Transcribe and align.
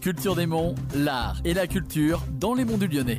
Culture 0.00 0.36
des 0.36 0.46
Monts, 0.46 0.76
l'art 0.94 1.40
et 1.44 1.54
la 1.54 1.66
culture 1.66 2.22
dans 2.38 2.54
les 2.54 2.64
monts 2.64 2.78
du 2.78 2.86
Lyonnais. 2.86 3.18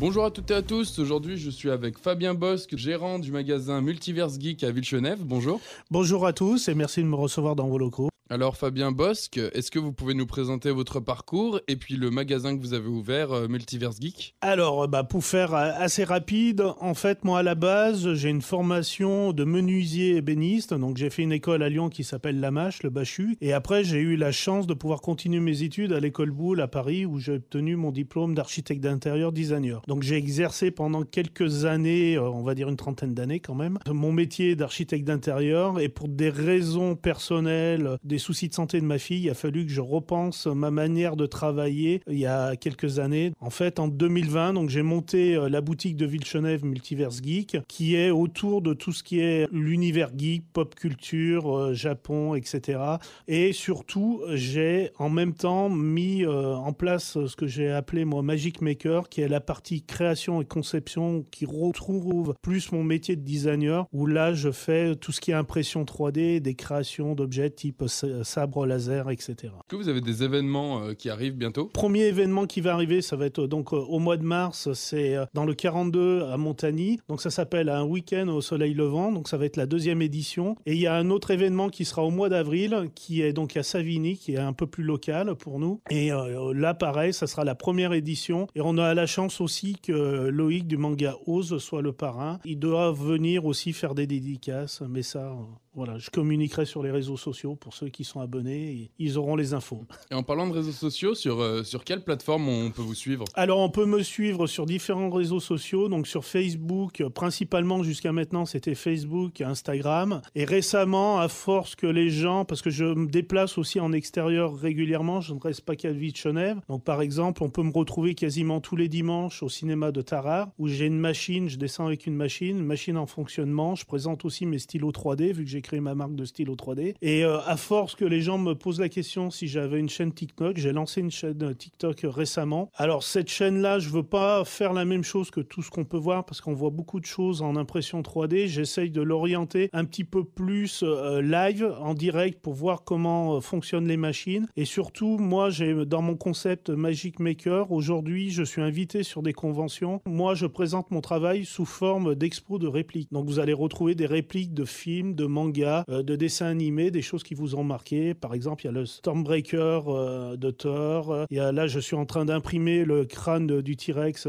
Bonjour 0.00 0.24
à 0.24 0.32
toutes 0.32 0.50
et 0.50 0.54
à 0.54 0.62
tous. 0.62 0.98
Aujourd'hui, 0.98 1.36
je 1.36 1.48
suis 1.48 1.70
avec 1.70 1.96
Fabien 1.96 2.34
Bosque, 2.34 2.76
gérant 2.76 3.20
du 3.20 3.30
magasin 3.30 3.80
Multiverse 3.80 4.36
Geek 4.40 4.64
à 4.64 4.72
Villeneuve. 4.72 5.20
Bonjour. 5.20 5.60
Bonjour 5.92 6.26
à 6.26 6.32
tous 6.32 6.68
et 6.68 6.74
merci 6.74 7.02
de 7.02 7.06
me 7.06 7.14
recevoir 7.14 7.54
dans 7.54 7.68
vos 7.68 7.78
locaux. 7.78 8.10
Alors 8.32 8.56
Fabien 8.56 8.92
Bosque, 8.92 9.38
est-ce 9.52 9.70
que 9.70 9.78
vous 9.78 9.92
pouvez 9.92 10.14
nous 10.14 10.24
présenter 10.24 10.70
votre 10.70 11.00
parcours 11.00 11.60
et 11.68 11.76
puis 11.76 11.96
le 11.96 12.10
magasin 12.10 12.56
que 12.56 12.62
vous 12.62 12.72
avez 12.72 12.88
ouvert, 12.88 13.30
euh, 13.30 13.46
Multiverse 13.46 14.00
Geek? 14.00 14.34
Alors, 14.40 14.88
bah, 14.88 15.04
pour 15.04 15.22
faire 15.22 15.54
euh, 15.54 15.70
assez 15.76 16.02
rapide, 16.02 16.64
en 16.80 16.94
fait, 16.94 17.24
moi 17.24 17.40
à 17.40 17.42
la 17.42 17.54
base, 17.54 18.14
j'ai 18.14 18.30
une 18.30 18.40
formation 18.40 19.34
de 19.34 19.44
menuisier 19.44 20.16
ébéniste, 20.16 20.72
donc 20.72 20.96
j'ai 20.96 21.10
fait 21.10 21.24
une 21.24 21.32
école 21.32 21.62
à 21.62 21.68
Lyon 21.68 21.90
qui 21.90 22.04
s'appelle 22.04 22.40
Lamache, 22.40 22.82
le 22.82 22.88
Bachu, 22.88 23.36
et 23.42 23.52
après 23.52 23.84
j'ai 23.84 23.98
eu 23.98 24.16
la 24.16 24.32
chance 24.32 24.66
de 24.66 24.72
pouvoir 24.72 25.02
continuer 25.02 25.40
mes 25.40 25.62
études 25.62 25.92
à 25.92 26.00
l'école 26.00 26.30
Boulle 26.30 26.62
à 26.62 26.68
Paris 26.68 27.04
où 27.04 27.18
j'ai 27.18 27.32
obtenu 27.32 27.76
mon 27.76 27.90
diplôme 27.90 28.34
d'architecte 28.34 28.80
d'intérieur 28.80 29.32
designer. 29.32 29.82
Donc 29.88 30.04
j'ai 30.04 30.16
exercé 30.16 30.70
pendant 30.70 31.02
quelques 31.02 31.66
années, 31.66 32.16
euh, 32.16 32.30
on 32.30 32.44
va 32.44 32.54
dire 32.54 32.70
une 32.70 32.78
trentaine 32.78 33.12
d'années 33.12 33.40
quand 33.40 33.56
même, 33.56 33.78
mon 33.86 34.10
métier 34.10 34.56
d'architecte 34.56 35.04
d'intérieur. 35.04 35.80
Et 35.80 35.90
pour 35.90 36.08
des 36.08 36.30
raisons 36.30 36.96
personnelles, 36.96 37.98
des 38.02 38.21
soucis 38.22 38.48
de 38.48 38.54
santé 38.54 38.80
de 38.80 38.86
ma 38.86 38.98
fille, 38.98 39.24
il 39.24 39.30
a 39.30 39.34
fallu 39.34 39.66
que 39.66 39.72
je 39.72 39.80
repense 39.80 40.46
ma 40.46 40.70
manière 40.70 41.16
de 41.16 41.26
travailler 41.26 42.00
il 42.08 42.18
y 42.18 42.26
a 42.26 42.56
quelques 42.56 42.98
années. 42.98 43.32
En 43.40 43.50
fait, 43.50 43.78
en 43.78 43.88
2020, 43.88 44.54
donc 44.54 44.70
j'ai 44.70 44.82
monté 44.82 45.34
euh, 45.34 45.48
la 45.48 45.60
boutique 45.60 45.96
de 45.96 46.06
Villeneuve 46.06 46.64
Multiverse 46.64 47.20
Geek, 47.22 47.58
qui 47.68 47.96
est 47.96 48.10
autour 48.10 48.62
de 48.62 48.74
tout 48.74 48.92
ce 48.92 49.02
qui 49.02 49.20
est 49.20 49.48
l'univers 49.52 50.10
geek, 50.16 50.44
pop 50.52 50.74
culture, 50.74 51.56
euh, 51.56 51.74
Japon, 51.74 52.34
etc. 52.34 52.80
Et 53.28 53.52
surtout, 53.52 54.22
j'ai 54.32 54.90
en 54.98 55.10
même 55.10 55.34
temps 55.34 55.68
mis 55.68 56.24
euh, 56.24 56.54
en 56.54 56.72
place 56.72 57.18
ce 57.26 57.36
que 57.36 57.46
j'ai 57.46 57.70
appelé 57.70 58.04
moi 58.04 58.22
Magic 58.22 58.60
Maker, 58.60 59.08
qui 59.08 59.20
est 59.20 59.28
la 59.28 59.40
partie 59.40 59.82
création 59.82 60.40
et 60.40 60.44
conception 60.44 61.24
qui 61.30 61.44
retrouve 61.44 62.34
plus 62.42 62.72
mon 62.72 62.84
métier 62.84 63.16
de 63.16 63.22
designer, 63.22 63.86
où 63.92 64.06
là 64.06 64.32
je 64.32 64.50
fais 64.50 64.94
tout 64.96 65.12
ce 65.12 65.20
qui 65.20 65.32
est 65.32 65.34
impression 65.34 65.84
3D, 65.84 66.40
des 66.40 66.54
créations 66.54 67.14
d'objets 67.14 67.50
type 67.50 67.82
sabre 68.22 68.66
laser, 68.66 69.10
etc. 69.10 69.34
Est-ce 69.42 69.68
que 69.68 69.76
vous 69.76 69.88
avez 69.88 70.00
des 70.00 70.22
événements 70.22 70.82
euh, 70.82 70.94
qui 70.94 71.10
arrivent 71.10 71.36
bientôt? 71.36 71.66
Premier 71.66 72.04
événement 72.04 72.46
qui 72.46 72.60
va 72.60 72.74
arriver, 72.74 73.02
ça 73.02 73.16
va 73.16 73.26
être 73.26 73.42
euh, 73.42 73.46
donc 73.46 73.72
euh, 73.72 73.76
au 73.76 73.98
mois 73.98 74.16
de 74.16 74.24
mars, 74.24 74.72
c'est 74.72 75.16
dans 75.34 75.44
le 75.44 75.54
42 75.54 76.24
à 76.24 76.36
Montagny. 76.36 77.00
Donc 77.08 77.20
ça 77.20 77.30
s'appelle 77.30 77.68
un 77.68 77.84
week-end 77.84 78.28
au 78.28 78.40
soleil 78.40 78.74
levant. 78.74 79.12
Donc 79.12 79.28
ça 79.28 79.36
va 79.36 79.44
être 79.44 79.56
la 79.56 79.66
deuxième 79.66 80.02
édition. 80.02 80.56
Et 80.66 80.74
il 80.74 80.80
y 80.80 80.86
a 80.86 80.94
un 80.94 81.10
autre 81.10 81.30
événement 81.30 81.68
qui 81.68 81.84
sera 81.84 82.02
au 82.04 82.10
mois 82.10 82.28
d'avril, 82.28 82.90
qui 82.94 83.22
est 83.22 83.32
donc 83.32 83.56
à 83.56 83.62
Savigny, 83.62 84.16
qui 84.16 84.34
est 84.34 84.38
un 84.38 84.52
peu 84.52 84.66
plus 84.66 84.84
local 84.84 85.34
pour 85.34 85.58
nous. 85.58 85.80
Et 85.90 86.10
là, 86.54 86.74
pareil, 86.74 87.12
ça 87.12 87.26
sera 87.26 87.44
la 87.44 87.54
première 87.54 87.92
édition. 87.92 88.46
Et 88.54 88.60
on 88.60 88.78
a 88.78 88.94
la 88.94 89.06
chance 89.06 89.40
aussi 89.40 89.76
que 89.82 90.28
Loïc 90.28 90.66
du 90.66 90.76
manga 90.76 91.16
Ose 91.26 91.58
soit 91.58 91.82
le 91.82 91.92
parrain. 91.92 92.38
Il 92.44 92.58
doit 92.58 92.92
venir 92.92 93.44
aussi 93.44 93.72
faire 93.72 93.94
des 93.94 94.06
dédicaces, 94.06 94.82
mais 94.88 95.02
ça, 95.02 95.34
voilà, 95.74 95.96
je 95.96 96.10
communiquerai 96.10 96.66
sur 96.66 96.82
les 96.82 96.90
réseaux 96.90 97.16
sociaux 97.16 97.56
pour 97.56 97.72
ceux 97.72 97.88
qui 97.88 98.04
sont 98.04 98.20
abonnés. 98.20 98.72
Et 98.72 98.90
ils 98.98 99.16
auront 99.16 99.36
les 99.36 99.54
infos. 99.54 99.84
Et 100.10 100.14
en 100.14 100.22
parlant 100.22 100.46
de 100.46 100.52
réseaux 100.52 100.72
sociaux, 100.72 101.14
sur, 101.14 101.40
euh, 101.40 101.62
sur 101.62 101.84
quelle 101.84 102.04
plateforme 102.04 102.48
on 102.48 102.70
peut 102.70 102.82
vous 102.82 102.94
suivre? 102.94 103.24
Alors, 103.34 103.58
on 103.60 103.70
peut 103.70 103.86
me 103.86 104.02
suivre 104.02 104.46
sur 104.46 104.66
différents 104.66 105.10
réseaux 105.10 105.40
sociaux, 105.40 105.88
donc 105.88 106.06
sur 106.06 106.24
Facebook, 106.24 107.02
principalement 107.14 107.82
jusqu'à 107.82 108.12
maintenant, 108.12 108.44
c'était 108.44 108.74
Facebook, 108.74 109.40
Instagram. 109.40 110.20
Et 110.34 110.44
récemment, 110.44 111.18
à 111.20 111.28
force 111.28 111.74
que 111.74 111.86
les 111.86 112.10
gens, 112.10 112.44
parce 112.44 112.60
que 112.60 112.70
je 112.70 112.84
me 112.84 113.06
déplace 113.06 113.56
aussi 113.56 113.80
en 113.80 113.92
extérieur 113.92 114.54
régulièrement, 114.54 115.20
je 115.20 115.32
ne 115.32 115.40
reste 115.40 115.62
pas 115.62 115.76
qu'à 115.76 115.92
Genève. 116.14 116.60
Donc, 116.68 116.84
par 116.84 117.00
exemple, 117.00 117.42
on 117.42 117.48
peut 117.48 117.62
me 117.62 117.72
retrouver 117.72 118.14
quasiment 118.14 118.60
tous 118.60 118.76
les 118.76 118.88
dimanches 118.88 119.42
au 119.42 119.48
cinéma 119.48 119.92
de 119.92 120.02
Tarare, 120.02 120.48
où 120.58 120.68
j'ai 120.68 120.86
une 120.86 120.98
machine, 120.98 121.48
je 121.48 121.56
descends 121.56 121.86
avec 121.86 122.06
une 122.06 122.16
machine, 122.16 122.58
une 122.58 122.66
machine 122.66 122.98
en 122.98 123.06
fonctionnement. 123.06 123.74
Je 123.74 123.86
présente 123.86 124.24
aussi 124.24 124.44
mes 124.44 124.58
stylos 124.58 124.90
3D, 124.90 125.32
vu 125.32 125.44
que 125.44 125.50
j'ai 125.50 125.61
créé 125.62 125.80
ma 125.80 125.94
marque 125.94 126.14
de 126.14 126.24
stylo 126.24 126.54
3D. 126.54 126.94
Et 127.00 127.24
euh, 127.24 127.38
à 127.46 127.56
force 127.56 127.94
que 127.94 128.04
les 128.04 128.20
gens 128.20 128.38
me 128.38 128.54
posent 128.54 128.80
la 128.80 128.88
question 128.88 129.30
si 129.30 129.48
j'avais 129.48 129.78
une 129.78 129.88
chaîne 129.88 130.12
TikTok, 130.12 130.56
j'ai 130.58 130.72
lancé 130.72 131.00
une 131.00 131.10
chaîne 131.10 131.42
euh, 131.42 131.54
TikTok 131.54 132.00
récemment. 132.04 132.70
Alors 132.74 133.02
cette 133.02 133.28
chaîne-là, 133.28 133.78
je 133.78 133.88
veux 133.88 134.02
pas 134.02 134.44
faire 134.44 134.72
la 134.72 134.84
même 134.84 135.04
chose 135.04 135.30
que 135.30 135.40
tout 135.40 135.62
ce 135.62 135.70
qu'on 135.70 135.84
peut 135.84 135.96
voir 135.96 136.24
parce 136.24 136.40
qu'on 136.40 136.54
voit 136.54 136.70
beaucoup 136.70 137.00
de 137.00 137.06
choses 137.06 137.42
en 137.42 137.56
impression 137.56 138.02
3D. 138.02 138.46
J'essaye 138.46 138.90
de 138.90 139.00
l'orienter 139.00 139.70
un 139.72 139.84
petit 139.84 140.04
peu 140.04 140.24
plus 140.24 140.82
euh, 140.82 141.22
live, 141.22 141.72
en 141.80 141.94
direct, 141.94 142.40
pour 142.40 142.54
voir 142.54 142.84
comment 142.84 143.40
fonctionnent 143.40 143.88
les 143.88 143.96
machines. 143.96 144.48
Et 144.56 144.64
surtout, 144.64 145.18
moi, 145.18 145.50
j'ai 145.50 145.86
dans 145.86 146.02
mon 146.02 146.16
concept 146.16 146.70
Magic 146.70 147.20
Maker, 147.20 147.70
aujourd'hui, 147.70 148.30
je 148.30 148.42
suis 148.42 148.62
invité 148.62 149.02
sur 149.02 149.22
des 149.22 149.32
conventions. 149.32 150.00
Moi, 150.06 150.34
je 150.34 150.46
présente 150.46 150.90
mon 150.90 151.00
travail 151.00 151.44
sous 151.44 151.64
forme 151.64 152.14
d'expo 152.14 152.58
de 152.58 152.66
répliques. 152.66 153.12
Donc 153.12 153.26
vous 153.26 153.38
allez 153.38 153.52
retrouver 153.52 153.94
des 153.94 154.06
répliques 154.06 154.54
de 154.54 154.64
films, 154.64 155.14
de 155.14 155.26
mangas 155.26 155.51
euh, 155.60 156.02
de 156.02 156.16
dessins 156.16 156.46
animés, 156.46 156.90
des 156.90 157.02
choses 157.02 157.22
qui 157.22 157.34
vous 157.34 157.54
ont 157.54 157.64
marqué. 157.64 158.14
Par 158.14 158.34
exemple, 158.34 158.62
il 158.64 158.66
y 158.66 158.68
a 158.68 158.72
le 158.72 158.86
Stormbreaker 158.86 159.88
euh, 159.88 160.36
de 160.36 160.50
Thor. 160.50 161.26
Il 161.30 161.36
y 161.36 161.40
a, 161.40 161.52
là, 161.52 161.66
je 161.66 161.80
suis 161.80 161.96
en 161.96 162.06
train 162.06 162.24
d'imprimer 162.24 162.84
le 162.84 163.04
crâne 163.04 163.60
du 163.60 163.76
T-Rex 163.76 164.26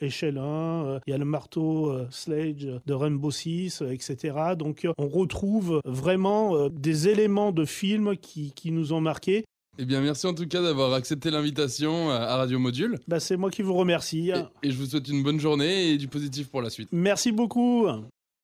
échelle 0.00 0.38
1. 0.38 1.00
Il 1.06 1.10
y 1.10 1.14
a 1.14 1.18
le 1.18 1.24
marteau 1.24 1.90
euh, 1.90 2.06
Sledge 2.10 2.66
de 2.86 2.94
Rainbow 2.94 3.30
Six, 3.30 3.82
etc. 3.88 4.34
Donc, 4.56 4.86
on 4.98 5.08
retrouve 5.08 5.80
vraiment 5.84 6.68
des 6.68 7.08
éléments 7.08 7.52
de 7.52 7.64
films 7.64 8.16
qui, 8.16 8.52
qui 8.52 8.72
nous 8.72 8.92
ont 8.92 9.00
marqués. 9.00 9.44
Eh 9.78 9.86
bien, 9.86 10.02
merci 10.02 10.26
en 10.26 10.34
tout 10.34 10.46
cas 10.46 10.60
d'avoir 10.60 10.92
accepté 10.92 11.30
l'invitation 11.30 12.10
à 12.10 12.36
Radio 12.36 12.58
Module. 12.58 12.98
Bah, 13.08 13.20
c'est 13.20 13.38
moi 13.38 13.50
qui 13.50 13.62
vous 13.62 13.74
remercie. 13.74 14.30
et 14.62 14.70
je 14.70 14.76
vous 14.76 14.86
souhaite 14.86 15.08
une 15.08 15.22
bonne 15.22 15.40
journée 15.40 15.90
et 15.90 15.96
du 15.96 16.08
positif 16.08 16.48
pour 16.48 16.60
la 16.60 16.68
suite. 16.68 16.88
Merci 16.92 17.32
beaucoup. 17.32 17.86